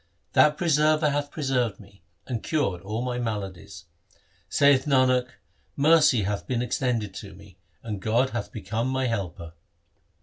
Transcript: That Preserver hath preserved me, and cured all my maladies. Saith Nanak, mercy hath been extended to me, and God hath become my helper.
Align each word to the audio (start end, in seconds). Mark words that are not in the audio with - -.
That 0.33 0.57
Preserver 0.57 1.11
hath 1.11 1.29
preserved 1.29 1.79
me, 1.79 2.01
and 2.25 2.41
cured 2.41 2.81
all 2.81 3.03
my 3.03 3.19
maladies. 3.19 3.85
Saith 4.49 4.85
Nanak, 4.85 5.29
mercy 5.75 6.23
hath 6.23 6.47
been 6.47 6.63
extended 6.63 7.13
to 7.13 7.35
me, 7.35 7.59
and 7.83 8.01
God 8.01 8.31
hath 8.31 8.51
become 8.51 8.87
my 8.87 9.05
helper. 9.05 9.53